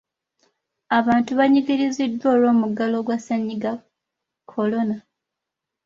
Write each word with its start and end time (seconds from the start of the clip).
Abantu 0.97 1.31
banyigiriziddwa 1.39 2.27
olw’omuggalo 2.35 2.95
ogwa 3.01 3.17
ssenyiga 3.19 3.71
Kolona. 4.49 4.97